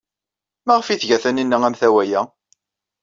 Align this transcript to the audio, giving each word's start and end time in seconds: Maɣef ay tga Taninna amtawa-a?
Maɣef 0.65 0.87
ay 0.87 0.97
tga 0.99 1.17
Taninna 1.23 1.57
amtawa-a? 1.67 2.21